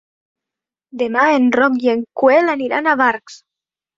Demà 1.01 1.25
en 1.33 1.45
Roc 1.59 1.77
i 1.87 1.91
en 1.95 2.01
Quel 2.21 2.51
iran 2.69 2.89
a 2.89 2.95
Barx. 3.03 3.37